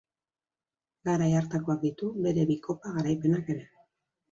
Garai 1.09 1.27
hartakoak 1.41 1.85
ditu 1.85 2.11
bere 2.29 2.47
bi 2.53 2.59
kopa 2.71 2.97
garaipenak 2.99 3.55
ere. 3.59 3.71